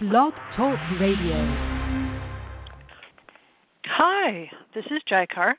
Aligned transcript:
Blog 0.00 0.32
Talk 0.56 0.76
Radio. 0.98 1.36
Hi, 3.86 4.50
this 4.74 4.84
is 4.86 5.00
JaiKaur, 5.08 5.52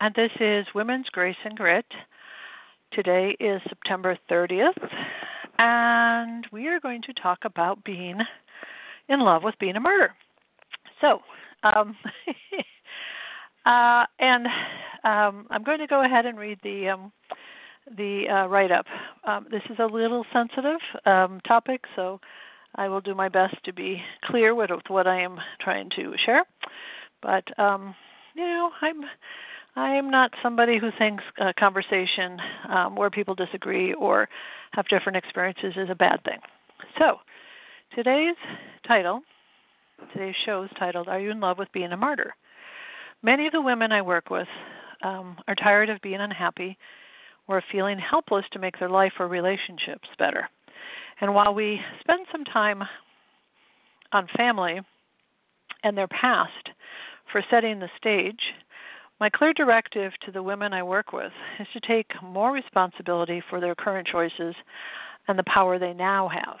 and 0.00 0.14
this 0.14 0.30
is 0.40 0.64
Women's 0.74 1.10
Grace 1.10 1.36
and 1.44 1.54
Grit. 1.58 1.84
Today 2.92 3.36
is 3.38 3.60
September 3.68 4.16
30th, 4.30 4.82
and 5.58 6.46
we 6.50 6.68
are 6.68 6.80
going 6.80 7.02
to 7.02 7.12
talk 7.12 7.40
about 7.44 7.84
being 7.84 8.18
in 9.10 9.20
love 9.20 9.42
with 9.42 9.58
being 9.60 9.76
a 9.76 9.80
martyr. 9.80 10.14
So, 11.02 11.20
um, 11.62 11.94
uh, 13.66 14.06
and 14.18 14.46
um, 15.04 15.46
I'm 15.50 15.64
going 15.64 15.80
to 15.80 15.86
go 15.86 16.02
ahead 16.02 16.24
and 16.24 16.38
read 16.38 16.58
the 16.62 16.88
um, 16.88 17.12
the 17.94 18.24
uh, 18.30 18.46
write 18.46 18.72
up. 18.72 18.86
Um, 19.24 19.46
this 19.50 19.62
is 19.68 19.76
a 19.78 19.84
little 19.84 20.24
sensitive 20.32 20.80
um, 21.04 21.42
topic, 21.46 21.82
so 21.94 22.20
I 22.76 22.88
will 22.88 23.00
do 23.00 23.14
my 23.14 23.28
best 23.28 23.56
to 23.64 23.72
be 23.72 24.02
clear 24.24 24.54
with, 24.54 24.70
with 24.70 24.88
what 24.88 25.06
I 25.06 25.20
am 25.20 25.38
trying 25.60 25.90
to 25.96 26.14
share. 26.24 26.44
But 27.22 27.58
um, 27.58 27.94
you 28.34 28.44
know, 28.44 28.70
I'm 28.80 29.02
I'm 29.76 30.10
not 30.10 30.32
somebody 30.42 30.78
who 30.78 30.90
thinks 30.98 31.24
a 31.38 31.52
conversation 31.54 32.38
um, 32.68 32.96
where 32.96 33.10
people 33.10 33.34
disagree 33.34 33.92
or 33.94 34.28
have 34.72 34.88
different 34.88 35.16
experiences 35.16 35.74
is 35.76 35.90
a 35.90 35.94
bad 35.94 36.22
thing. 36.24 36.38
So, 36.98 37.18
today's 37.94 38.36
title, 38.86 39.20
today's 40.12 40.34
show 40.44 40.62
is 40.62 40.70
titled 40.78 41.08
"Are 41.08 41.20
You 41.20 41.30
in 41.30 41.40
Love 41.40 41.58
with 41.58 41.72
Being 41.72 41.92
a 41.92 41.96
Martyr?" 41.96 42.34
Many 43.22 43.46
of 43.46 43.52
the 43.52 43.60
women 43.60 43.92
I 43.92 44.02
work 44.02 44.30
with 44.30 44.48
um, 45.02 45.36
are 45.48 45.54
tired 45.54 45.90
of 45.90 46.00
being 46.02 46.20
unhappy 46.20 46.76
or 47.48 47.62
feeling 47.72 47.98
helpless 47.98 48.44
to 48.52 48.58
make 48.58 48.78
their 48.78 48.90
life 48.90 49.12
or 49.18 49.28
relationships 49.28 50.08
better. 50.18 50.48
And 51.20 51.34
while 51.34 51.54
we 51.54 51.80
spend 52.00 52.26
some 52.30 52.44
time 52.44 52.82
on 54.12 54.28
family 54.36 54.80
and 55.82 55.96
their 55.96 56.08
past 56.08 56.70
for 57.32 57.42
setting 57.50 57.78
the 57.78 57.88
stage, 57.96 58.40
my 59.18 59.30
clear 59.30 59.54
directive 59.54 60.12
to 60.26 60.32
the 60.32 60.42
women 60.42 60.74
I 60.74 60.82
work 60.82 61.12
with 61.12 61.32
is 61.58 61.66
to 61.72 61.80
take 61.80 62.10
more 62.22 62.52
responsibility 62.52 63.42
for 63.48 63.60
their 63.60 63.74
current 63.74 64.06
choices 64.06 64.54
and 65.26 65.38
the 65.38 65.44
power 65.44 65.78
they 65.78 65.94
now 65.94 66.28
have. 66.28 66.58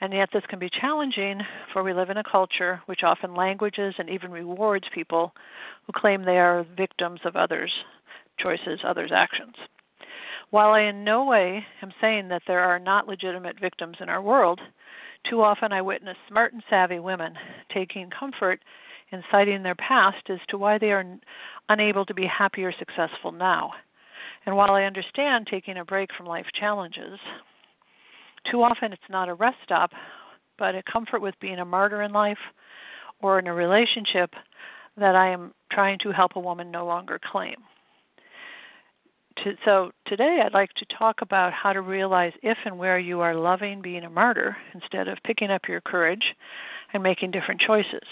And 0.00 0.12
yet, 0.12 0.30
this 0.32 0.42
can 0.48 0.58
be 0.58 0.70
challenging, 0.80 1.40
for 1.72 1.82
we 1.82 1.92
live 1.92 2.10
in 2.10 2.16
a 2.16 2.24
culture 2.24 2.80
which 2.86 3.04
often 3.04 3.34
languages 3.34 3.94
and 3.98 4.10
even 4.10 4.32
rewards 4.32 4.84
people 4.92 5.32
who 5.86 5.92
claim 5.92 6.24
they 6.24 6.38
are 6.38 6.66
victims 6.76 7.20
of 7.24 7.36
others' 7.36 7.72
choices, 8.38 8.80
others' 8.84 9.12
actions. 9.14 9.54
While 10.52 10.74
I 10.74 10.80
in 10.80 11.02
no 11.02 11.24
way 11.24 11.64
am 11.80 11.94
saying 11.98 12.28
that 12.28 12.42
there 12.46 12.60
are 12.60 12.78
not 12.78 13.08
legitimate 13.08 13.58
victims 13.58 13.96
in 14.00 14.10
our 14.10 14.20
world, 14.20 14.60
too 15.24 15.40
often 15.40 15.72
I 15.72 15.80
witness 15.80 16.18
smart 16.28 16.52
and 16.52 16.62
savvy 16.68 16.98
women 16.98 17.32
taking 17.72 18.10
comfort 18.10 18.60
in 19.12 19.24
citing 19.30 19.62
their 19.62 19.74
past 19.74 20.28
as 20.28 20.40
to 20.48 20.58
why 20.58 20.76
they 20.76 20.92
are 20.92 21.06
unable 21.70 22.04
to 22.04 22.12
be 22.12 22.26
happy 22.26 22.64
or 22.64 22.72
successful 22.78 23.32
now. 23.32 23.72
And 24.44 24.54
while 24.54 24.72
I 24.72 24.84
understand 24.84 25.46
taking 25.46 25.78
a 25.78 25.86
break 25.86 26.10
from 26.14 26.26
life 26.26 26.46
challenges, 26.60 27.18
too 28.50 28.62
often 28.62 28.92
it's 28.92 29.02
not 29.08 29.30
a 29.30 29.34
rest 29.34 29.56
stop, 29.64 29.92
but 30.58 30.74
a 30.74 30.82
comfort 30.82 31.22
with 31.22 31.40
being 31.40 31.60
a 31.60 31.64
martyr 31.64 32.02
in 32.02 32.12
life 32.12 32.52
or 33.22 33.38
in 33.38 33.46
a 33.46 33.54
relationship 33.54 34.34
that 34.98 35.16
I 35.16 35.30
am 35.30 35.54
trying 35.72 35.98
to 36.00 36.12
help 36.12 36.36
a 36.36 36.40
woman 36.40 36.70
no 36.70 36.84
longer 36.84 37.18
claim 37.18 37.56
to, 39.36 39.54
so 39.64 39.90
today 40.06 40.42
I'd 40.44 40.54
like 40.54 40.72
to 40.74 40.86
talk 40.86 41.22
about 41.22 41.52
how 41.52 41.72
to 41.72 41.80
realize 41.80 42.32
if 42.42 42.58
and 42.64 42.78
where 42.78 42.98
you 42.98 43.20
are 43.20 43.34
loving 43.34 43.82
being 43.82 44.04
a 44.04 44.10
martyr 44.10 44.56
instead 44.74 45.08
of 45.08 45.18
picking 45.24 45.50
up 45.50 45.68
your 45.68 45.80
courage 45.80 46.34
and 46.92 47.02
making 47.02 47.30
different 47.30 47.60
choices. 47.60 48.06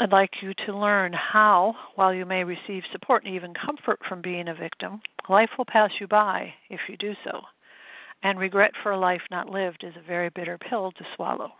I'd 0.00 0.12
like 0.12 0.30
you 0.42 0.52
to 0.66 0.76
learn 0.76 1.12
how, 1.12 1.74
while 1.94 2.12
you 2.12 2.26
may 2.26 2.42
receive 2.42 2.82
support 2.90 3.24
and 3.24 3.34
even 3.34 3.54
comfort 3.54 4.00
from 4.08 4.22
being 4.22 4.48
a 4.48 4.54
victim, 4.54 5.00
life 5.28 5.50
will 5.56 5.64
pass 5.64 5.90
you 6.00 6.08
by 6.08 6.52
if 6.68 6.80
you 6.88 6.96
do 6.96 7.14
so. 7.24 7.40
And 8.22 8.38
regret 8.38 8.72
for 8.82 8.92
a 8.92 8.98
life 8.98 9.22
not 9.30 9.48
lived 9.48 9.84
is 9.84 9.94
a 9.96 10.06
very 10.06 10.30
bitter 10.30 10.58
pill 10.58 10.90
to 10.92 11.04
swallow. 11.14 11.52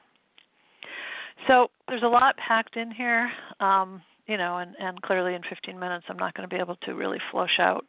So 1.46 1.68
there's 1.88 2.02
a 2.02 2.08
lot 2.08 2.36
packed 2.36 2.76
in 2.76 2.90
here. 2.90 3.30
Um, 3.60 4.02
you 4.26 4.36
know, 4.36 4.58
and, 4.58 4.74
and 4.78 5.00
clearly 5.02 5.34
in 5.34 5.42
15 5.48 5.78
minutes, 5.78 6.06
I'm 6.08 6.16
not 6.16 6.34
going 6.34 6.48
to 6.48 6.54
be 6.54 6.60
able 6.60 6.76
to 6.76 6.94
really 6.94 7.18
flush 7.30 7.58
out 7.58 7.88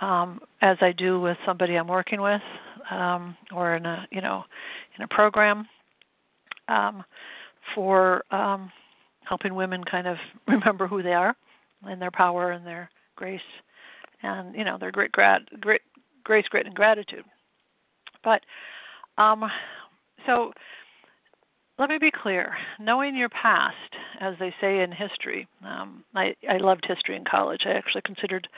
um, 0.00 0.40
as 0.60 0.76
I 0.80 0.92
do 0.92 1.20
with 1.20 1.36
somebody 1.46 1.76
I'm 1.76 1.88
working 1.88 2.20
with, 2.20 2.42
um, 2.90 3.36
or 3.54 3.76
in 3.76 3.86
a, 3.86 4.06
you 4.10 4.20
know, 4.20 4.44
in 4.96 5.04
a 5.04 5.08
program 5.08 5.66
um, 6.68 7.04
for 7.74 8.24
um, 8.30 8.72
helping 9.24 9.54
women 9.54 9.84
kind 9.84 10.06
of 10.06 10.16
remember 10.48 10.86
who 10.86 11.02
they 11.02 11.12
are 11.12 11.34
and 11.84 12.00
their 12.00 12.10
power 12.10 12.50
and 12.52 12.66
their 12.66 12.90
grace, 13.16 13.40
and 14.22 14.54
you 14.54 14.64
know, 14.64 14.78
their 14.78 14.92
great 14.92 15.12
grat, 15.12 15.42
great 15.60 15.82
grace, 16.24 16.46
grit, 16.48 16.66
and 16.66 16.74
gratitude. 16.74 17.24
But 18.24 18.42
um, 19.18 19.44
so 20.26 20.52
let 21.78 21.88
me 21.90 21.98
be 21.98 22.10
clear. 22.10 22.54
Knowing 22.78 23.16
your 23.16 23.28
past, 23.28 23.91
as 24.22 24.34
they 24.38 24.54
say 24.60 24.80
in 24.80 24.92
history, 24.92 25.48
um, 25.64 26.04
I, 26.14 26.36
I 26.48 26.58
loved 26.58 26.86
history 26.86 27.16
in 27.16 27.24
college. 27.24 27.62
I 27.66 27.72
actually 27.72 28.02
considered, 28.02 28.48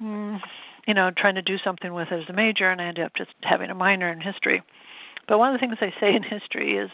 mm, 0.00 0.40
you 0.86 0.94
know, 0.94 1.10
trying 1.16 1.34
to 1.34 1.42
do 1.42 1.58
something 1.58 1.92
with 1.92 2.12
it 2.12 2.22
as 2.22 2.28
a 2.28 2.32
major, 2.32 2.70
and 2.70 2.80
I 2.80 2.86
ended 2.86 3.04
up 3.04 3.12
just 3.16 3.32
having 3.42 3.70
a 3.70 3.74
minor 3.74 4.10
in 4.10 4.20
history. 4.20 4.62
But 5.26 5.38
one 5.38 5.52
of 5.52 5.60
the 5.60 5.66
things 5.66 5.78
they 5.80 5.92
say 6.00 6.14
in 6.14 6.22
history 6.22 6.78
is, 6.78 6.90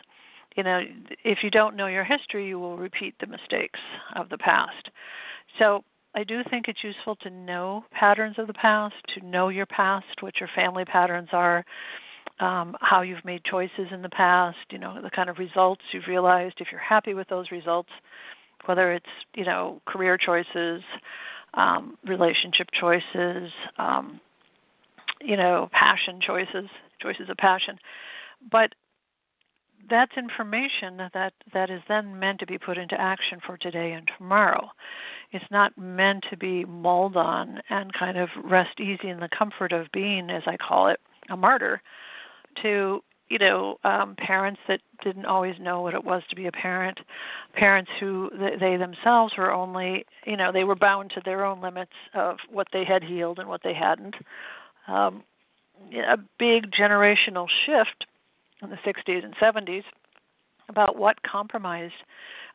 you 0.57 0.63
know, 0.63 0.81
if 1.25 1.39
you 1.43 1.51
don't 1.51 1.77
know 1.77 1.87
your 1.87 2.05
history, 2.05 2.49
you 2.49 2.59
will 2.59 2.79
repeat 2.79 3.15
the 3.21 3.27
mistakes 3.27 3.81
of 4.15 4.31
the 4.31 4.39
past. 4.39 4.89
So 5.59 5.85
I 6.15 6.25
do 6.25 6.43
think 6.49 6.67
it's 6.67 6.83
useful 6.83 7.17
to 7.17 7.31
know 7.31 7.85
patterns 7.91 8.37
of 8.39 8.47
the 8.47 8.55
past, 8.55 8.95
to 9.15 9.27
know 9.27 9.51
your 9.51 9.67
past, 9.67 10.23
what 10.23 10.41
your 10.41 10.49
family 10.55 10.87
patterns 10.87 11.29
are 11.33 11.65
um, 12.41 12.77
how 12.81 13.03
you've 13.03 13.25
made 13.25 13.45
choices 13.45 13.89
in 13.91 14.03
the 14.03 14.09
past, 14.09 14.59
you 14.71 14.79
know, 14.79 15.01
the 15.01 15.11
kind 15.11 15.31
of 15.31 15.39
results 15.39 15.83
you've 15.93 16.07
realized, 16.07 16.57
if 16.61 16.69
you're 16.71 16.81
happy 16.81 17.15
with 17.15 17.29
those 17.29 17.51
results, 17.51 17.91
whether 18.67 18.93
it's, 18.93 19.07
you 19.35 19.45
know, 19.45 19.81
career 19.87 20.19
choices, 20.19 20.83
um, 21.55 21.97
relationship 22.05 22.69
choices, 22.79 23.51
um, 23.79 24.21
you 25.21 25.37
know, 25.37 25.69
passion 25.73 26.21
choices, 26.21 26.69
choices 27.01 27.29
of 27.31 27.37
passion. 27.37 27.79
But 28.51 28.75
that's 29.89 30.17
information 30.17 30.97
that 31.15 31.33
that 31.53 31.71
is 31.71 31.81
then 31.89 32.19
meant 32.19 32.41
to 32.41 32.47
be 32.47 32.59
put 32.59 32.77
into 32.77 33.01
action 33.01 33.39
for 33.47 33.57
today 33.57 33.93
and 33.93 34.11
tomorrow. 34.19 34.71
It's 35.33 35.45
not 35.51 35.77
meant 35.79 36.25
to 36.31 36.37
be 36.37 36.65
mulled 36.65 37.17
on 37.17 37.61
and 37.71 37.93
kind 37.93 38.19
of 38.19 38.29
rest 38.45 38.81
easy 38.81 39.09
in 39.09 39.21
the 39.21 39.29
comfort 39.29 39.73
of 39.73 39.91
being, 39.93 40.29
as 40.31 40.43
I 40.47 40.57
call 40.57 40.89
it, 40.89 41.01
a 41.31 41.37
martyr 41.37 41.81
to 42.62 43.03
you 43.28 43.39
know 43.39 43.78
um, 43.84 44.15
parents 44.17 44.61
that 44.69 44.81
didn't 45.03 45.27
always 45.27 45.56
know 45.61 45.83
what 45.83 45.94
it 45.94 46.05
was 46.05 46.22
to 46.31 46.37
be 46.37 46.47
a 46.47 46.53
parent, 46.53 46.99
parents 47.55 47.91
who 47.99 48.31
they 48.61 48.77
themselves 48.77 49.34
were 49.37 49.53
only 49.53 50.05
you 50.27 50.37
know 50.37 50.53
they 50.53 50.65
were 50.65 50.77
bound 50.77 51.11
to 51.11 51.22
their 51.25 51.45
own 51.45 51.61
limits 51.61 51.93
of 52.15 52.39
what 52.50 52.69
they 52.72 52.84
had 52.84 53.03
healed 53.03 53.39
and 53.39 53.49
what 53.49 53.62
they 53.62 53.75
hadn't. 53.75 54.15
Um, 54.89 55.22
a 55.93 56.16
big 56.39 56.71
generational 56.71 57.49
shift 57.66 58.06
in 58.62 58.71
the 58.71 58.77
60s 58.77 59.25
and 59.25 59.37
70s 59.37 59.84
about 60.69 60.97
what 60.97 61.22
compromised 61.22 61.95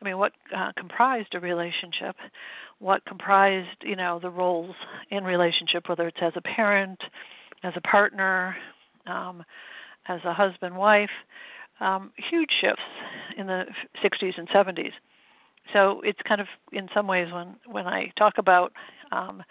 i 0.01 0.05
mean 0.05 0.17
what 0.17 0.33
uh, 0.55 0.71
comprised 0.75 1.33
a 1.33 1.39
relationship 1.39 2.15
what 2.79 3.05
comprised 3.05 3.77
you 3.83 3.95
know 3.95 4.19
the 4.19 4.29
roles 4.29 4.75
in 5.11 5.23
relationship 5.23 5.87
whether 5.87 6.07
it's 6.07 6.17
as 6.21 6.33
a 6.35 6.41
parent 6.41 6.99
as 7.63 7.73
a 7.75 7.81
partner 7.81 8.55
um, 9.07 9.43
as 10.07 10.19
a 10.25 10.33
husband 10.33 10.75
wife, 10.75 11.09
um, 11.79 12.11
huge 12.29 12.49
shifts 12.59 12.81
in 13.37 13.47
the 13.47 13.65
60s 14.03 14.37
and 14.37 14.47
70s. 14.49 14.91
So 15.73 16.01
it's 16.03 16.19
kind 16.27 16.41
of 16.41 16.47
in 16.71 16.89
some 16.93 17.07
ways 17.07 17.31
when 17.31 17.55
when 17.65 17.87
I 17.87 18.11
talk 18.17 18.37
about 18.37 18.73
um, 19.11 19.43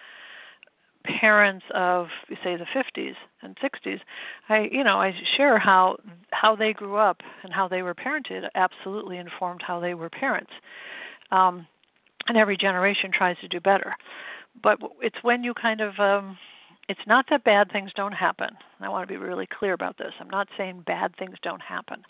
parents 1.05 1.65
of 1.75 2.09
say 2.45 2.57
the 2.57 2.67
50s 2.75 3.15
and 3.43 3.57
60s, 3.57 4.01
I 4.49 4.69
you 4.71 4.85
know 4.85 5.01
I 5.01 5.15
share 5.37 5.59
how 5.59 5.97
how 6.31 6.57
they 6.57 6.73
grew 6.73 6.97
up 6.97 7.21
and 7.43 7.53
how 7.53 7.69
they 7.69 7.83
were 7.83 7.95
parented 7.95 8.49
absolutely 8.55 9.19
informed 9.19 9.63
how 9.63 9.81
they 9.81 9.95
were 9.95 10.11
parents. 10.11 10.53
Um, 11.31 11.67
and 12.29 12.37
every 12.37 12.57
generation 12.57 13.11
tries 13.13 13.39
to 13.39 13.49
do 13.49 13.61
better, 13.61 13.95
but 14.63 14.79
it's 15.01 15.17
when 15.23 15.43
you 15.43 15.55
kind 15.55 15.81
of 15.81 15.99
um, 15.99 16.37
it's 16.89 17.01
not 17.07 17.27
that 17.31 17.45
bad 17.45 17.71
things 17.71 17.93
don't 17.95 18.13
happen. 18.13 18.51
I 18.81 18.89
want 18.89 19.09
to 19.09 19.13
be 19.13 19.19
really 19.19 19.47
clear 19.47 19.73
about 19.73 19.99
this. 19.99 20.13
I'm 20.19 20.31
not 20.31 20.49
saying 20.57 20.83
bad 20.87 21.15
things 21.17 21.37
don't 21.43 21.63
happen. 21.63 22.05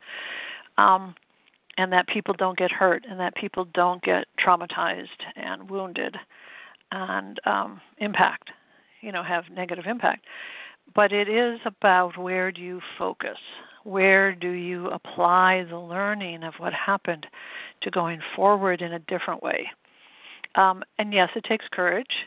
Um, 0.78 1.14
and 1.76 1.92
that 1.92 2.08
people 2.08 2.34
don't 2.34 2.58
get 2.58 2.70
hurt 2.70 3.04
and 3.08 3.18
that 3.20 3.34
people 3.34 3.66
don't 3.72 4.02
get 4.02 4.26
traumatized 4.38 5.08
and 5.36 5.70
wounded 5.70 6.16
and 6.92 7.38
um, 7.44 7.80
impact, 7.98 8.50
you 9.00 9.12
know, 9.12 9.22
have 9.22 9.44
negative 9.50 9.86
impact. 9.86 10.24
But 10.94 11.12
it 11.12 11.28
is 11.28 11.60
about 11.64 12.18
where 12.18 12.50
do 12.50 12.60
you 12.60 12.80
focus? 12.98 13.38
Where 13.84 14.34
do 14.34 14.50
you 14.50 14.88
apply 14.88 15.64
the 15.68 15.78
learning 15.78 16.42
of 16.42 16.54
what 16.58 16.72
happened 16.72 17.26
to 17.82 17.90
going 17.90 18.20
forward 18.34 18.82
in 18.82 18.92
a 18.92 18.98
different 18.98 19.42
way? 19.42 19.68
Um, 20.56 20.82
and 20.98 21.12
yes, 21.12 21.30
it 21.36 21.44
takes 21.44 21.66
courage. 21.70 22.26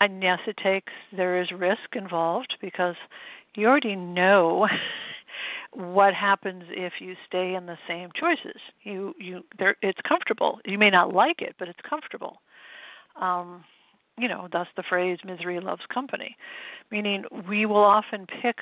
And 0.00 0.22
yes, 0.22 0.40
it 0.46 0.56
takes, 0.56 0.92
there 1.16 1.40
is 1.40 1.50
risk 1.52 1.94
involved 1.94 2.54
because 2.60 2.96
you 3.54 3.66
already 3.66 3.96
know 3.96 4.68
what 5.72 6.14
happens 6.14 6.64
if 6.68 6.94
you 7.00 7.14
stay 7.26 7.54
in 7.54 7.66
the 7.66 7.78
same 7.88 8.10
choices. 8.18 8.60
You, 8.82 9.14
you, 9.18 9.42
there, 9.58 9.76
it's 9.82 10.00
comfortable. 10.06 10.60
You 10.64 10.78
may 10.78 10.90
not 10.90 11.14
like 11.14 11.40
it, 11.42 11.54
but 11.58 11.68
it's 11.68 11.80
comfortable. 11.88 12.40
Um, 13.20 13.64
you 14.18 14.28
know, 14.28 14.48
thus 14.52 14.68
the 14.76 14.82
phrase 14.88 15.18
"misery 15.24 15.58
loves 15.60 15.82
company," 15.92 16.36
meaning 16.90 17.24
we 17.48 17.66
will 17.66 17.82
often 17.82 18.26
pick 18.42 18.58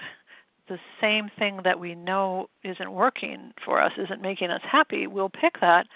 the 0.68 0.78
same 1.00 1.30
thing 1.38 1.60
that 1.64 1.78
we 1.78 1.94
know 1.94 2.48
isn't 2.64 2.92
working 2.92 3.52
for 3.64 3.80
us, 3.80 3.92
isn't 3.98 4.22
making 4.22 4.50
us 4.50 4.62
happy. 4.70 5.06
We'll 5.06 5.28
pick 5.28 5.60
that 5.60 5.86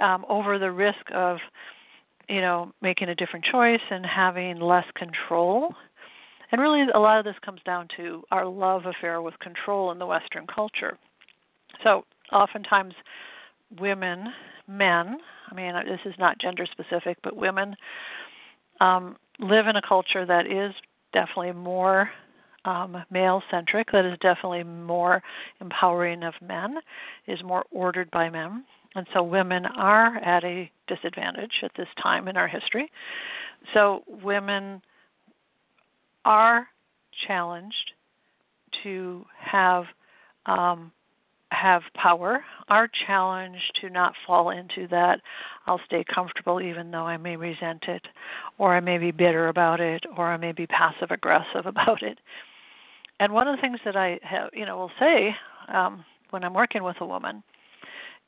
um, 0.00 0.24
over 0.28 0.58
the 0.58 0.70
risk 0.70 1.10
of, 1.12 1.38
you 2.28 2.40
know, 2.40 2.72
making 2.80 3.08
a 3.08 3.14
different 3.14 3.44
choice 3.44 3.80
and 3.90 4.04
having 4.04 4.60
less 4.60 4.86
control. 4.94 5.74
And 6.50 6.60
really, 6.60 6.86
a 6.94 6.98
lot 6.98 7.18
of 7.18 7.24
this 7.24 7.34
comes 7.44 7.60
down 7.64 7.88
to 7.96 8.22
our 8.30 8.46
love 8.46 8.82
affair 8.86 9.22
with 9.22 9.38
control 9.38 9.90
in 9.90 9.98
the 9.98 10.06
Western 10.06 10.46
culture. 10.46 10.98
So, 11.82 12.04
oftentimes, 12.30 12.94
women, 13.80 14.26
men, 14.68 15.18
I 15.50 15.54
mean, 15.54 15.74
this 15.86 16.00
is 16.04 16.14
not 16.18 16.38
gender 16.40 16.66
specific, 16.70 17.18
but 17.24 17.36
women 17.36 17.74
um, 18.80 19.16
live 19.38 19.66
in 19.66 19.76
a 19.76 19.82
culture 19.86 20.26
that 20.26 20.46
is 20.46 20.74
definitely 21.12 21.52
more 21.52 22.10
um, 22.64 22.96
male 23.10 23.42
centric, 23.50 23.90
that 23.92 24.04
is 24.04 24.18
definitely 24.20 24.64
more 24.64 25.22
empowering 25.60 26.22
of 26.22 26.34
men, 26.40 26.76
is 27.26 27.42
more 27.42 27.64
ordered 27.70 28.10
by 28.10 28.30
men. 28.30 28.64
And 28.94 29.06
so 29.14 29.22
women 29.22 29.66
are 29.66 30.16
at 30.16 30.44
a 30.44 30.70
disadvantage 30.86 31.52
at 31.62 31.72
this 31.76 31.88
time 32.02 32.28
in 32.28 32.36
our 32.36 32.48
history. 32.48 32.90
So 33.72 34.02
women 34.06 34.82
are 36.24 36.68
challenged 37.26 37.92
to 38.82 39.24
have 39.38 39.84
um, 40.46 40.92
have 41.52 41.82
power 41.94 42.42
are 42.68 42.88
challenged 43.06 43.78
to 43.80 43.90
not 43.90 44.14
fall 44.26 44.50
into 44.50 44.88
that 44.88 45.20
I'll 45.66 45.80
stay 45.84 46.04
comfortable 46.12 46.60
even 46.60 46.90
though 46.90 47.06
I 47.06 47.16
may 47.16 47.36
resent 47.36 47.84
it 47.88 48.02
or 48.58 48.74
I 48.74 48.80
may 48.80 48.98
be 48.98 49.10
bitter 49.10 49.48
about 49.48 49.80
it 49.80 50.04
or 50.16 50.32
I 50.32 50.36
may 50.36 50.52
be 50.52 50.66
passive 50.66 51.10
aggressive 51.10 51.66
about 51.66 52.02
it. 52.02 52.18
And 53.20 53.32
one 53.32 53.46
of 53.46 53.56
the 53.56 53.60
things 53.60 53.78
that 53.84 53.96
I 53.96 54.18
have, 54.22 54.50
you 54.52 54.66
know, 54.66 54.76
will 54.78 54.90
say 54.98 55.36
um, 55.68 56.04
when 56.30 56.42
I'm 56.42 56.54
working 56.54 56.82
with 56.82 56.96
a 57.00 57.06
woman 57.06 57.42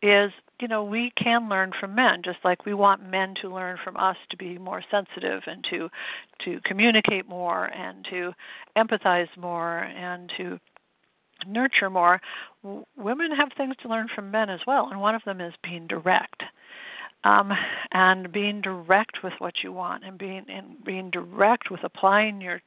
is, 0.02 0.30
you 0.60 0.68
know, 0.68 0.84
we 0.84 1.12
can 1.16 1.48
learn 1.48 1.72
from 1.78 1.94
men 1.94 2.22
just 2.24 2.38
like 2.44 2.64
we 2.64 2.74
want 2.74 3.08
men 3.08 3.34
to 3.42 3.52
learn 3.52 3.76
from 3.82 3.96
us 3.96 4.16
to 4.30 4.36
be 4.36 4.58
more 4.58 4.82
sensitive 4.90 5.42
and 5.46 5.64
to 5.70 5.88
to 6.44 6.60
communicate 6.64 7.28
more 7.28 7.66
and 7.66 8.04
to 8.10 8.32
empathize 8.76 9.28
more 9.36 9.80
and 9.80 10.32
to 10.36 10.58
nurture 11.46 11.90
more, 11.90 12.20
w- 12.62 12.84
women 12.96 13.32
have 13.32 13.50
things 13.56 13.74
to 13.82 13.88
learn 13.88 14.08
from 14.14 14.30
men 14.30 14.48
as 14.50 14.60
well, 14.66 14.88
and 14.90 15.00
one 15.00 15.14
of 15.14 15.22
them 15.24 15.40
is 15.40 15.54
being 15.62 15.86
direct. 15.86 16.42
Um, 17.24 17.54
and 17.92 18.30
being 18.30 18.60
direct 18.60 19.22
with 19.22 19.32
what 19.38 19.62
you 19.62 19.72
want, 19.72 20.04
and 20.04 20.18
being 20.18 20.44
and 20.50 20.84
being 20.84 21.08
direct 21.10 21.70
with 21.70 21.82
applying 21.82 22.38
your 22.38 22.60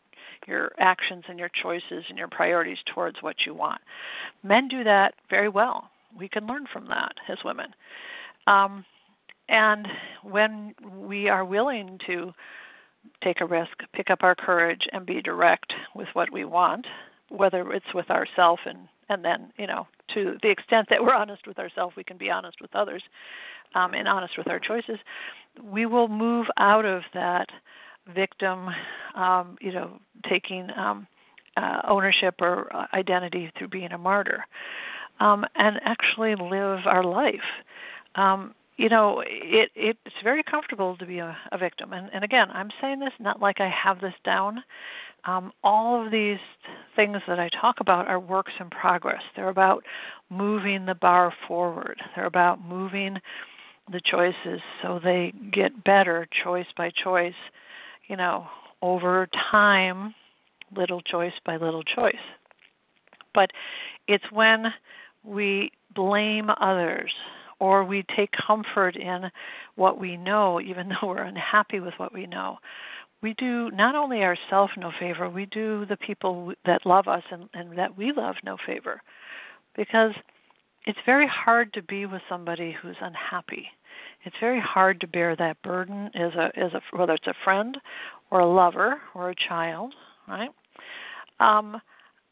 your 0.47 0.71
actions 0.79 1.25
and 1.27 1.37
your 1.37 1.51
choices 1.61 2.05
and 2.09 2.17
your 2.17 2.27
priorities 2.27 2.79
towards 2.91 3.21
what 3.21 3.45
you 3.45 3.53
want. 3.53 3.79
Men 4.41 4.67
do 4.67 4.83
that 4.83 5.13
very 5.29 5.47
well. 5.47 5.91
We 6.15 6.29
can 6.29 6.47
learn 6.47 6.65
from 6.71 6.87
that 6.87 7.13
as 7.29 7.37
women. 7.43 7.73
Um, 8.45 8.85
and 9.49 9.87
when 10.23 10.75
we 10.99 11.29
are 11.29 11.45
willing 11.45 11.99
to 12.07 12.33
take 13.23 13.41
a 13.41 13.45
risk, 13.45 13.71
pick 13.93 14.09
up 14.09 14.19
our 14.21 14.35
courage, 14.35 14.87
and 14.91 15.05
be 15.05 15.21
direct 15.21 15.73
with 15.95 16.07
what 16.13 16.31
we 16.31 16.43
want, 16.45 16.85
whether 17.29 17.71
it's 17.71 17.93
with 17.93 18.09
ourselves 18.09 18.61
and 18.65 18.87
and 19.09 19.23
then 19.23 19.51
you 19.57 19.67
know 19.67 19.87
to 20.13 20.37
the 20.41 20.49
extent 20.49 20.87
that 20.89 21.01
we're 21.01 21.13
honest 21.13 21.47
with 21.47 21.59
ourselves 21.59 21.95
we 21.95 22.03
can 22.03 22.17
be 22.17 22.29
honest 22.29 22.57
with 22.61 22.73
others 22.75 23.03
um, 23.75 23.93
and 23.93 24.07
honest 24.07 24.37
with 24.37 24.47
our 24.47 24.59
choices 24.59 24.97
we 25.63 25.85
will 25.85 26.07
move 26.07 26.47
out 26.57 26.85
of 26.85 27.03
that 27.13 27.49
victim 28.13 28.69
um, 29.15 29.57
you 29.61 29.71
know 29.71 29.99
taking 30.29 30.69
um, 30.77 31.07
uh, 31.57 31.81
ownership 31.87 32.35
or 32.39 32.69
identity 32.93 33.51
through 33.57 33.67
being 33.67 33.91
a 33.91 33.97
martyr 33.97 34.45
um, 35.19 35.45
and 35.55 35.79
actually 35.83 36.35
live 36.35 36.79
our 36.85 37.03
life 37.03 37.39
um, 38.15 38.53
you 38.77 38.89
know 38.89 39.23
it 39.25 39.69
it's 39.75 39.99
very 40.23 40.43
comfortable 40.43 40.95
to 40.97 41.05
be 41.05 41.19
a, 41.19 41.37
a 41.51 41.57
victim 41.57 41.93
and 41.93 42.09
and 42.13 42.23
again 42.23 42.47
i'm 42.51 42.69
saying 42.81 42.99
this 42.99 43.13
not 43.19 43.41
like 43.41 43.59
i 43.59 43.69
have 43.69 43.99
this 44.01 44.13
down 44.23 44.63
um, 45.27 45.51
all 45.63 46.03
of 46.03 46.11
these 46.11 46.39
things 46.95 47.17
that 47.27 47.39
I 47.39 47.49
talk 47.49 47.79
about 47.79 48.07
are 48.07 48.19
works 48.19 48.53
in 48.59 48.69
progress. 48.69 49.21
They're 49.35 49.49
about 49.49 49.83
moving 50.29 50.85
the 50.85 50.95
bar 50.95 51.33
forward. 51.47 51.99
They're 52.15 52.25
about 52.25 52.63
moving 52.63 53.19
the 53.91 54.01
choices 54.03 54.61
so 54.81 54.99
they 55.03 55.33
get 55.51 55.83
better 55.83 56.27
choice 56.43 56.65
by 56.75 56.91
choice, 56.91 57.33
you 58.07 58.15
know, 58.15 58.47
over 58.81 59.27
time, 59.51 60.13
little 60.75 61.01
choice 61.01 61.33
by 61.45 61.57
little 61.57 61.83
choice. 61.83 62.15
But 63.33 63.51
it's 64.07 64.31
when 64.31 64.73
we 65.27 65.71
blame 65.93 66.49
others 66.59 67.11
or 67.59 67.83
we 67.83 68.05
take 68.15 68.31
comfort 68.31 68.95
in 68.95 69.29
what 69.75 69.99
we 69.99 70.15
know, 70.15 70.61
even 70.61 70.89
though 71.01 71.09
we're 71.09 71.23
unhappy 71.23 71.79
with 71.79 71.93
what 71.97 72.13
we 72.13 72.25
know, 72.25 72.57
we 73.21 73.33
do 73.33 73.71
not 73.71 73.95
only 73.95 74.21
ourselves 74.21 74.71
no 74.77 74.91
favor, 74.99 75.27
we 75.29 75.47
do 75.47 75.85
the 75.87 75.97
people 75.97 76.53
that 76.65 76.85
love 76.85 77.07
us 77.07 77.23
and, 77.31 77.49
and 77.53 77.77
that 77.77 77.97
we 77.97 78.11
love 78.11 78.35
no 78.43 78.57
favor. 78.65 79.01
Because 79.75 80.11
it's 80.85 80.99
very 81.05 81.27
hard 81.27 81.73
to 81.73 81.81
be 81.81 82.05
with 82.05 82.21
somebody 82.29 82.75
who's 82.79 82.95
unhappy. 83.01 83.67
It's 84.23 84.35
very 84.39 84.59
hard 84.59 85.01
to 85.01 85.07
bear 85.07 85.35
that 85.35 85.61
burden 85.61 86.09
as 86.15 86.33
a 86.33 86.51
as 86.57 86.73
a 86.73 86.81
whether 86.95 87.13
it's 87.13 87.27
a 87.27 87.33
friend 87.43 87.77
or 88.31 88.39
a 88.39 88.47
lover 88.47 89.01
or 89.13 89.29
a 89.29 89.35
child, 89.35 89.93
right? 90.27 90.49
Um, 91.39 91.81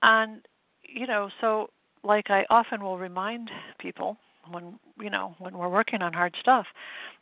and 0.02 0.42
you 0.84 1.08
know, 1.08 1.30
so 1.42 1.70
like 2.06 2.30
I 2.30 2.46
often 2.50 2.84
will 2.84 2.98
remind 2.98 3.50
people 3.80 4.18
when 4.52 4.80
you 5.00 5.10
know 5.10 5.36
when 5.40 5.58
we're 5.58 5.70
working 5.70 6.02
on 6.02 6.14
hard 6.14 6.36
stuff 6.40 6.68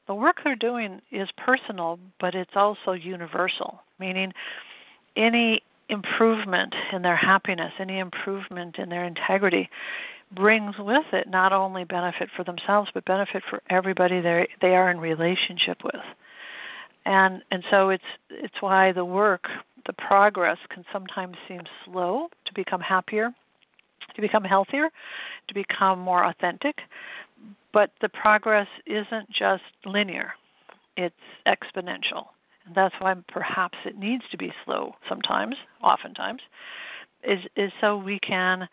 the 0.08 0.16
work 0.16 0.38
they're 0.44 0.56
doing 0.56 1.02
is 1.12 1.30
personal, 1.38 2.00
but 2.20 2.36
it's 2.36 2.56
also 2.56 2.92
universal, 2.92 3.82
meaning 4.00 4.34
any 5.16 5.62
improvement 5.90 6.74
in 6.92 7.02
their 7.02 7.16
happiness, 7.16 7.72
any 7.80 8.00
improvement 8.00 8.78
in 8.78 8.90
their 8.90 9.06
integrity 9.06 9.70
brings 10.34 10.76
with 10.80 11.06
it 11.14 11.30
not 11.30 11.54
only 11.54 11.84
benefit 11.84 12.28
for 12.36 12.44
themselves 12.44 12.90
but 12.92 13.06
benefit 13.06 13.44
for 13.48 13.62
everybody 13.70 14.20
they 14.20 14.48
they 14.62 14.74
are 14.76 14.90
in 14.90 15.00
relationship 15.00 15.84
with. 15.84 16.02
And 17.06 17.44
and 17.52 17.64
so 17.70 17.90
it's 17.90 18.04
it's 18.30 18.62
why 18.62 18.92
the 18.92 19.06
work, 19.06 19.48
the 19.86 19.94
progress 19.94 20.58
can 20.70 20.84
sometimes 20.92 21.38
seem 21.48 21.62
slow 21.86 22.30
to 22.46 22.54
become 22.54 22.82
happier, 22.82 23.32
to 24.16 24.22
become 24.22 24.44
healthier, 24.44 24.90
to 25.48 25.54
become 25.54 26.00
more 26.00 26.26
authentic 26.26 26.76
but 27.74 27.90
the 28.02 28.10
progress 28.10 28.68
isn't 28.86 29.30
just 29.30 29.64
linear, 29.86 30.34
it's 30.96 31.16
exponential. 31.48 32.28
And 32.66 32.76
that's 32.76 32.96
why 33.00 33.16
perhaps 33.28 33.78
it 33.84 33.98
needs 33.98 34.24
to 34.32 34.38
be 34.38 34.54
slow 34.64 34.96
sometimes, 35.10 35.56
oftentimes, 35.84 36.42
is, 37.24 37.40
is 37.58 37.72
so 37.82 37.98
we 37.98 38.20
can 38.20 38.70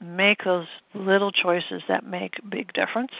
make 0.00 0.44
those 0.44 0.66
little 0.94 1.30
choices 1.30 1.82
that 1.88 2.04
make 2.04 2.34
big 2.50 2.72
difference 2.72 3.12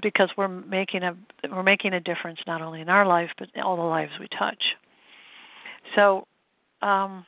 because 0.00 0.30
we're 0.36 0.48
making 0.48 1.02
a 1.02 1.14
we're 1.50 1.62
making 1.62 1.92
a 1.92 2.00
difference 2.00 2.38
not 2.46 2.62
only 2.62 2.80
in 2.80 2.88
our 2.88 3.06
life 3.06 3.30
but 3.38 3.48
all 3.62 3.76
the 3.76 3.82
lives 3.82 4.12
we 4.18 4.26
touch. 4.28 4.62
So 5.94 6.26
um, 6.82 7.24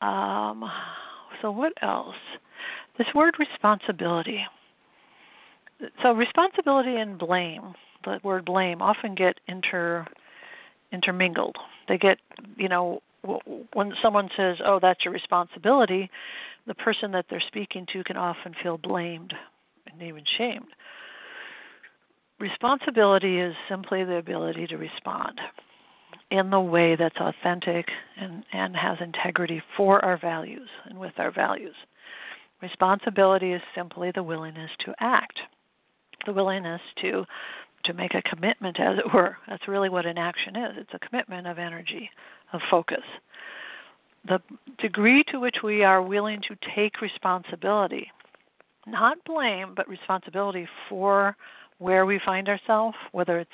um, 0.00 0.70
so 1.40 1.50
what 1.50 1.72
else? 1.82 2.16
This 2.98 3.08
word 3.14 3.36
responsibility 3.38 4.44
so 6.02 6.12
responsibility 6.12 6.96
and 6.96 7.18
blame, 7.18 7.74
the 8.04 8.20
word 8.22 8.44
blame, 8.44 8.82
often 8.82 9.14
get 9.14 9.38
inter 9.46 10.06
intermingled. 10.92 11.56
They 11.88 11.98
get, 11.98 12.18
you 12.56 12.68
know, 12.68 13.02
when 13.72 13.94
someone 14.02 14.28
says, 14.36 14.60
"Oh, 14.64 14.78
that's 14.80 15.04
your 15.04 15.14
responsibility," 15.14 16.10
the 16.66 16.74
person 16.74 17.12
that 17.12 17.26
they're 17.28 17.40
speaking 17.40 17.86
to 17.92 18.04
can 18.04 18.16
often 18.16 18.54
feel 18.54 18.78
blamed 18.78 19.34
and 19.86 20.02
even 20.02 20.24
shamed. 20.24 20.68
Responsibility 22.38 23.38
is 23.38 23.54
simply 23.68 24.04
the 24.04 24.16
ability 24.16 24.66
to 24.68 24.78
respond 24.78 25.40
in 26.30 26.50
the 26.50 26.60
way 26.60 26.96
that's 26.96 27.16
authentic 27.18 27.86
and, 28.16 28.44
and 28.52 28.76
has 28.76 28.98
integrity 29.00 29.62
for 29.76 30.04
our 30.04 30.18
values 30.18 30.68
and 30.86 30.98
with 30.98 31.12
our 31.18 31.30
values. 31.30 31.74
Responsibility 32.62 33.52
is 33.52 33.62
simply 33.74 34.12
the 34.14 34.22
willingness 34.22 34.70
to 34.84 34.94
act, 35.00 35.40
the 36.26 36.32
willingness 36.32 36.80
to 37.02 37.24
to 37.84 37.94
make 37.94 38.12
a 38.14 38.22
commitment, 38.22 38.78
as 38.78 38.98
it 38.98 39.14
were. 39.14 39.38
That's 39.48 39.66
really 39.66 39.88
what 39.88 40.04
an 40.04 40.18
action 40.18 40.54
is. 40.54 40.76
It's 40.76 40.92
a 40.92 40.98
commitment 40.98 41.46
of 41.46 41.58
energy, 41.58 42.10
of 42.52 42.60
focus. 42.70 43.02
The 44.28 44.38
degree 44.78 45.24
to 45.28 45.40
which 45.40 45.56
we 45.64 45.82
are 45.82 46.02
willing 46.02 46.42
to 46.42 46.56
take 46.74 47.00
responsibility, 47.00 48.10
not 48.86 49.16
blame, 49.24 49.72
but 49.74 49.88
responsibility 49.88 50.68
for 50.90 51.36
where 51.80 52.06
we 52.06 52.20
find 52.24 52.48
ourselves, 52.48 52.96
whether 53.10 53.40
it's 53.40 53.50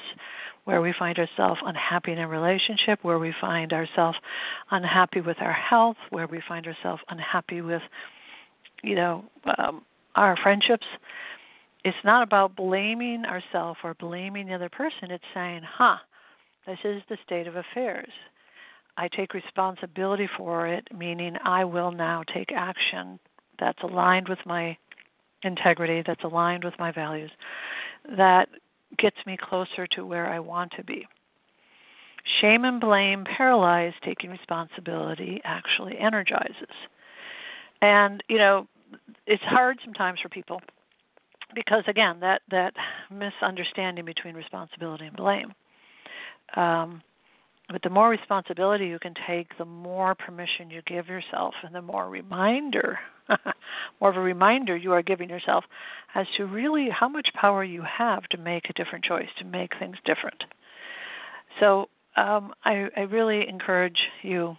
where 0.65 0.83
we 0.83 0.93
find 0.93 1.19
ourselves 1.19 1.61
unhappy 1.65 2.13
in 2.13 2.19
a 2.19 2.29
relationship, 2.29 2.99
where 3.03 3.19
we 3.19 3.33
find 3.41 3.73
ourselves 3.73 4.19
unhappy 4.71 5.23
with 5.23 5.41
our 5.41 5.53
health, 5.53 5.97
where 6.11 6.27
we 6.27 6.43
find 6.47 6.67
ourselves 6.67 7.03
unhappy 7.09 7.63
with 7.63 7.83
you 8.83 8.95
know, 8.95 9.25
um, 9.59 9.83
our 10.15 10.37
friendships, 10.37 10.87
it's 11.85 11.97
not 12.05 12.23
about 12.23 12.57
blaming 12.57 13.25
ourselves 13.25 13.79
or 13.85 13.95
blaming 13.95 14.47
the 14.47 14.55
other 14.55 14.69
person. 14.69 15.11
It's 15.11 15.25
saying, 15.35 15.63
huh, 15.65 15.99
this 16.67 16.79
is 16.85 17.03
the 17.09 17.19
state 17.25 17.47
of 17.47 17.57
affairs. 17.57 18.11
I 18.97 19.09
take 19.09 19.35
responsibility 19.35 20.29
for 20.37 20.67
it, 20.67 20.89
meaning 20.97 21.37
I 21.45 21.65
will 21.65 21.93
now 21.93 22.23
take 22.33 22.51
action 22.53 23.19
that's 23.59 23.83
aligned 23.83 24.29
with 24.29 24.39
my 24.47 24.77
integrity, 25.43 26.03
that's 26.07 26.25
aligned 26.25 26.65
with 26.65 26.75
my 26.79 26.91
values, 26.91 27.31
that 28.17 28.49
gets 28.99 29.17
me 29.27 29.37
closer 29.41 29.87
to 29.89 30.07
where 30.07 30.27
I 30.27 30.39
want 30.39 30.73
to 30.77 30.85
be. 30.85 31.07
Shame 32.41 32.65
and 32.65 32.81
blame 32.81 33.25
paralyze 33.25 33.93
taking 34.05 34.31
responsibility 34.31 35.41
actually 35.45 35.97
energizes. 35.99 36.75
And, 37.83 38.23
you 38.29 38.39
know, 38.39 38.67
it's 39.27 39.43
hard 39.45 39.79
sometimes 39.85 40.21
for 40.21 40.29
people 40.29 40.61
because 41.55 41.85
again 41.87 42.19
that 42.21 42.43
that 42.51 42.75
misunderstanding 43.11 44.05
between 44.05 44.35
responsibility 44.35 45.07
and 45.07 45.17
blame 45.17 45.53
um, 46.55 47.03
but 47.71 47.83
the 47.83 47.91
more 47.91 48.09
responsibility 48.09 48.87
you 48.87 48.99
can 48.99 49.15
take 49.27 49.57
the 49.59 49.65
more 49.65 50.15
permission 50.15 50.71
you 50.71 50.83
give 50.87 51.09
yourself 51.09 51.55
and 51.65 51.75
the 51.75 51.83
more 51.83 52.09
reminder 52.09 52.99
more 54.01 54.11
of 54.11 54.17
a 54.17 54.21
reminder 54.21 54.77
you 54.77 54.93
are 54.93 55.03
giving 55.03 55.29
yourself 55.29 55.65
as 56.15 56.27
to 56.37 56.47
really 56.47 56.89
how 56.89 57.09
much 57.09 57.29
power 57.35 57.65
you 57.65 57.83
have 57.83 58.23
to 58.29 58.39
make 58.39 58.71
a 58.71 58.73
different 58.73 59.05
choice 59.05 59.29
to 59.39 59.45
make 59.45 59.73
things 59.79 59.97
different 60.05 60.45
so 61.61 61.89
um, 62.17 62.53
I, 62.65 62.89
I 62.97 63.01
really 63.03 63.49
encourage 63.49 63.99
you 64.23 64.57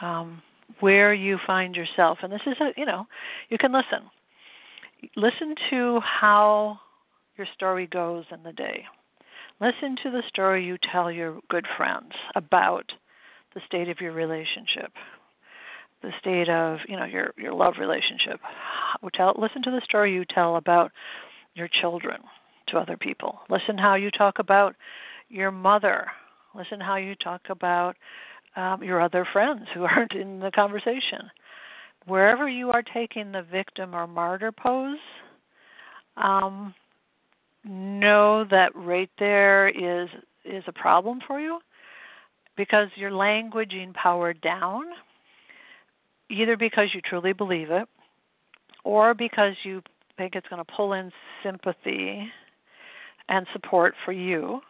um, 0.00 0.42
where 0.80 1.12
you 1.12 1.38
find 1.46 1.74
yourself. 1.74 2.18
And 2.22 2.32
this 2.32 2.40
is 2.46 2.54
a, 2.60 2.70
you 2.76 2.86
know, 2.86 3.06
you 3.48 3.58
can 3.58 3.72
listen. 3.72 4.10
Listen 5.16 5.54
to 5.70 6.00
how 6.00 6.80
your 7.36 7.46
story 7.54 7.86
goes 7.86 8.24
in 8.32 8.42
the 8.42 8.52
day. 8.52 8.84
Listen 9.60 9.96
to 10.02 10.10
the 10.10 10.22
story 10.28 10.64
you 10.64 10.78
tell 10.92 11.10
your 11.10 11.40
good 11.48 11.66
friends 11.76 12.12
about 12.34 12.92
the 13.54 13.60
state 13.66 13.88
of 13.88 14.00
your 14.00 14.12
relationship, 14.12 14.92
the 16.02 16.12
state 16.20 16.48
of, 16.48 16.78
you 16.88 16.96
know, 16.96 17.04
your 17.04 17.32
your 17.36 17.52
love 17.52 17.74
relationship. 17.78 18.40
Tell, 19.14 19.34
listen 19.36 19.62
to 19.62 19.70
the 19.70 19.80
story 19.84 20.14
you 20.14 20.24
tell 20.24 20.56
about 20.56 20.92
your 21.54 21.68
children 21.80 22.20
to 22.68 22.78
other 22.78 22.96
people. 22.96 23.40
Listen 23.50 23.76
how 23.76 23.94
you 23.94 24.10
talk 24.10 24.38
about 24.38 24.76
your 25.28 25.50
mother. 25.50 26.06
Listen 26.54 26.80
how 26.80 26.96
you 26.96 27.14
talk 27.16 27.42
about 27.50 27.96
um, 28.56 28.82
your 28.82 29.00
other 29.00 29.26
friends 29.32 29.66
who 29.74 29.84
aren't 29.84 30.12
in 30.12 30.38
the 30.38 30.50
conversation. 30.52 31.30
Wherever 32.06 32.48
you 32.48 32.70
are 32.70 32.82
taking 32.82 33.32
the 33.32 33.42
victim 33.42 33.94
or 33.94 34.06
martyr 34.06 34.52
pose, 34.52 34.98
um, 36.16 36.74
know 37.64 38.44
that 38.50 38.74
right 38.74 39.10
there 39.18 39.68
is 39.68 40.08
is 40.44 40.64
a 40.66 40.72
problem 40.72 41.20
for 41.26 41.40
you 41.40 41.58
because 42.56 42.88
you're 42.96 43.10
languaging 43.10 43.92
power 43.94 44.32
down, 44.32 44.84
either 46.30 46.56
because 46.56 46.88
you 46.94 47.00
truly 47.00 47.32
believe 47.32 47.70
it, 47.70 47.88
or 48.84 49.14
because 49.14 49.54
you 49.62 49.82
think 50.16 50.34
it's 50.34 50.48
going 50.48 50.64
to 50.64 50.72
pull 50.76 50.92
in 50.94 51.12
sympathy 51.42 52.28
and 53.28 53.46
support 53.52 53.94
for 54.04 54.12
you, 54.12 54.60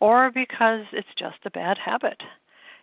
or 0.00 0.30
because 0.32 0.84
it's 0.92 1.08
just 1.18 1.36
a 1.44 1.50
bad 1.50 1.76
habit 1.78 2.20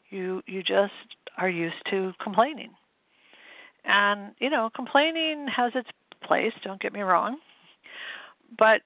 you 0.10 0.42
you 0.48 0.62
just 0.62 0.94
are 1.38 1.50
used 1.50 1.76
to 1.90 2.14
complaining. 2.22 2.72
And 3.86 4.34
you 4.40 4.50
know, 4.50 4.70
complaining 4.76 5.48
has 5.56 5.72
its 5.76 5.90
place, 6.24 6.54
don't 6.64 6.82
get 6.82 6.94
me 6.94 7.02
wrong. 7.02 7.38
But 8.58 8.82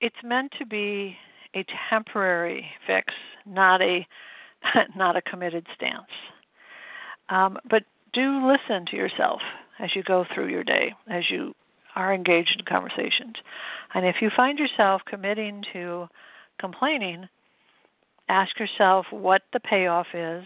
it's 0.00 0.16
meant 0.22 0.52
to 0.58 0.66
be 0.66 1.16
a 1.54 1.64
temporary 1.90 2.66
fix, 2.86 3.12
not 3.46 3.80
a 3.82 4.06
not 4.96 5.16
a 5.16 5.22
committed 5.22 5.66
stance. 5.74 6.10
Um, 7.28 7.58
but 7.68 7.84
do 8.12 8.46
listen 8.46 8.86
to 8.86 8.96
yourself 8.96 9.40
as 9.78 9.94
you 9.94 10.02
go 10.02 10.24
through 10.34 10.48
your 10.48 10.64
day, 10.64 10.94
as 11.08 11.30
you 11.30 11.54
are 11.94 12.12
engaged 12.14 12.56
in 12.58 12.64
conversations. 12.64 13.34
And 13.94 14.06
if 14.06 14.16
you 14.20 14.30
find 14.36 14.58
yourself 14.58 15.02
committing 15.06 15.62
to 15.72 16.08
complaining, 16.60 17.28
ask 18.28 18.58
yourself 18.58 19.06
what 19.10 19.42
the 19.52 19.60
payoff 19.60 20.06
is 20.14 20.44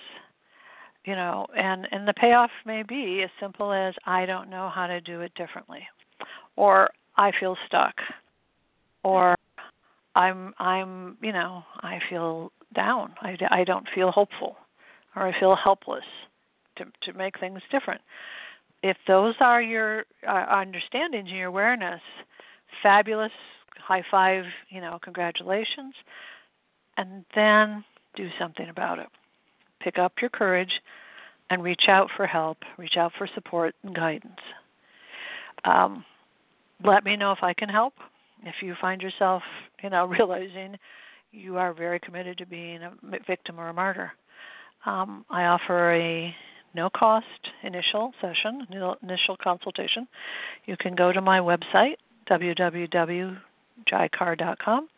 you 1.04 1.14
know 1.14 1.46
and 1.56 1.88
and 1.90 2.06
the 2.06 2.14
payoff 2.14 2.50
may 2.64 2.82
be 2.82 3.22
as 3.22 3.30
simple 3.40 3.72
as 3.72 3.94
i 4.06 4.24
don't 4.24 4.48
know 4.48 4.70
how 4.72 4.86
to 4.86 5.00
do 5.00 5.20
it 5.20 5.32
differently 5.34 5.80
or 6.56 6.88
i 7.16 7.32
feel 7.38 7.56
stuck. 7.66 7.94
Or 9.02 9.34
i'm 10.14 10.54
i'm 10.58 11.16
you 11.22 11.32
know 11.32 11.64
i 11.80 11.98
feel 12.08 12.52
down. 12.74 13.14
I 13.20 13.36
i 13.50 13.64
don't 13.64 13.88
feel 13.94 14.10
hopeful. 14.10 14.56
Or 15.16 15.26
i 15.26 15.38
feel 15.38 15.56
helpless 15.56 16.04
to 16.76 16.84
to 17.02 17.16
make 17.16 17.38
things 17.38 17.60
different. 17.70 18.00
If 18.82 18.96
those 19.06 19.34
are 19.40 19.62
your 19.62 20.04
uh, 20.26 20.46
understandings 20.50 21.28
and 21.28 21.38
your 21.38 21.48
awareness 21.48 22.00
fabulous. 22.82 23.32
High 23.78 24.04
five 24.10 24.44
you 24.68 24.80
know 24.80 24.98
congratulations. 25.02 25.94
And 26.96 27.24
then 27.34 27.84
do 28.14 28.28
something 28.38 28.68
about 28.68 28.98
it. 28.98 29.08
Pick 29.80 29.98
up 29.98 30.12
your 30.20 30.30
courage 30.30 30.80
and 31.50 31.62
reach 31.62 31.84
out 31.88 32.08
for 32.16 32.26
help, 32.26 32.58
reach 32.78 32.96
out 32.96 33.12
for 33.16 33.26
support 33.34 33.74
and 33.82 33.94
guidance. 33.94 34.40
Um, 35.64 36.04
let 36.84 37.04
me 37.04 37.16
know 37.16 37.32
if 37.32 37.42
I 37.42 37.54
can 37.54 37.68
help. 37.68 37.94
If 38.44 38.56
you 38.62 38.74
find 38.80 39.00
yourself, 39.00 39.42
you 39.82 39.90
know, 39.90 40.06
realizing 40.18 40.76
you 41.30 41.56
are 41.56 41.72
very 41.72 42.00
committed 42.00 42.38
to 42.38 42.46
being 42.46 42.82
a 42.82 42.92
victim 43.26 43.58
or 43.58 43.68
a 43.68 43.74
martyr, 43.74 44.12
um, 44.84 45.24
I 45.30 45.44
offer 45.44 45.94
a 45.94 46.34
no 46.74 46.90
cost 46.90 47.26
initial 47.62 48.12
session, 48.20 48.66
initial 49.02 49.36
consultation. 49.42 50.06
You 50.66 50.76
can 50.78 50.94
go 50.94 51.12
to 51.12 51.20
my 51.20 51.38
website, 51.38 51.96
www.jaikaur.com, 52.30 54.88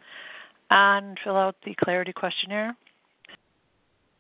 and 0.71 1.19
fill 1.23 1.37
out 1.37 1.57
the 1.65 1.75
clarity 1.83 2.13
questionnaire. 2.13 2.77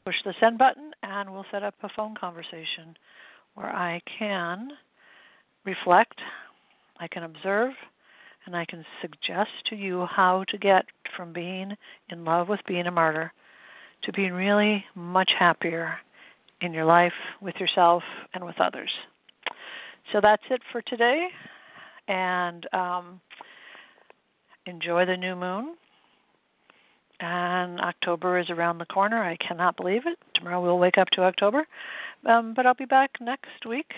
Push 0.04 0.16
the 0.24 0.34
send 0.38 0.58
button, 0.58 0.90
and 1.02 1.32
we'll 1.32 1.46
set 1.50 1.62
up 1.62 1.74
a 1.82 1.88
phone 1.96 2.14
conversation 2.14 2.94
where 3.54 3.70
I 3.70 4.02
can 4.18 4.68
reflect, 5.64 6.20
I 6.98 7.08
can 7.08 7.24
observe, 7.24 7.72
and 8.46 8.56
I 8.56 8.64
can 8.64 8.84
suggest 9.00 9.50
to 9.70 9.76
you 9.76 10.06
how 10.06 10.44
to 10.48 10.58
get 10.58 10.84
from 11.16 11.32
being 11.32 11.76
in 12.10 12.24
love 12.24 12.48
with 12.48 12.60
being 12.66 12.86
a 12.86 12.90
martyr 12.90 13.32
to 14.02 14.12
being 14.12 14.32
really 14.32 14.84
much 14.94 15.30
happier 15.38 15.96
in 16.60 16.72
your 16.72 16.84
life, 16.84 17.12
with 17.40 17.56
yourself, 17.56 18.02
and 18.34 18.44
with 18.44 18.60
others. 18.60 18.90
So 20.12 20.20
that's 20.22 20.42
it 20.50 20.60
for 20.70 20.82
today, 20.82 21.28
and 22.08 22.66
um, 22.72 23.20
enjoy 24.66 25.06
the 25.06 25.16
new 25.16 25.34
moon 25.34 25.74
and 27.20 27.80
October 27.80 28.38
is 28.38 28.50
around 28.50 28.78
the 28.78 28.86
corner. 28.86 29.22
I 29.22 29.36
cannot 29.36 29.76
believe 29.76 30.02
it. 30.06 30.18
Tomorrow 30.34 30.62
we'll 30.62 30.78
wake 30.78 30.98
up 30.98 31.08
to 31.10 31.22
October, 31.22 31.66
um, 32.26 32.54
but 32.54 32.66
I'll 32.66 32.74
be 32.74 32.84
back 32.84 33.10
next 33.20 33.66
week, 33.66 33.92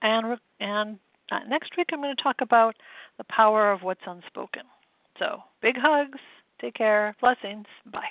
and 0.00 0.38
and 0.60 0.98
next 1.48 1.76
week 1.76 1.88
I'm 1.92 2.00
going 2.00 2.14
to 2.14 2.22
talk 2.22 2.36
about 2.40 2.76
the 3.18 3.24
power 3.24 3.72
of 3.72 3.82
what's 3.82 4.00
unspoken. 4.06 4.62
So 5.18 5.38
big 5.60 5.76
hugs. 5.76 6.18
Take 6.60 6.74
care. 6.74 7.14
Blessings. 7.20 7.66
Bye. 7.92 8.10